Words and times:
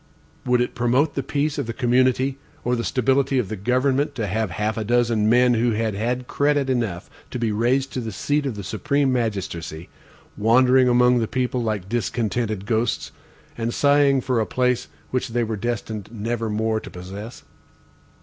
Would 0.47 0.61
it 0.61 0.73
promote 0.73 1.13
the 1.13 1.21
peace 1.21 1.59
of 1.59 1.67
the 1.67 1.73
community, 1.73 2.39
or 2.63 2.75
the 2.75 2.83
stability 2.83 3.37
of 3.37 3.49
the 3.49 3.55
government 3.55 4.15
to 4.15 4.25
have 4.25 4.49
half 4.49 4.75
a 4.75 4.83
dozen 4.83 5.29
men 5.29 5.53
who 5.53 5.73
had 5.73 5.93
had 5.93 6.25
credit 6.27 6.71
enough 6.71 7.07
to 7.29 7.37
be 7.37 7.51
raised 7.51 7.93
to 7.93 7.99
the 7.99 8.11
seat 8.11 8.47
of 8.47 8.55
the 8.55 8.63
supreme 8.63 9.13
magistracy, 9.13 9.89
wandering 10.35 10.87
among 10.89 11.19
the 11.19 11.27
people 11.27 11.61
like 11.61 11.87
discontented 11.87 12.65
ghosts, 12.65 13.11
and 13.55 13.75
sighing 13.75 14.21
for 14.21 14.39
a 14.39 14.47
place 14.47 14.87
which 15.11 15.27
they 15.27 15.43
were 15.43 15.55
destined 15.55 16.09
never 16.11 16.49
more 16.49 16.79
to 16.79 16.89
possess? 16.89 17.43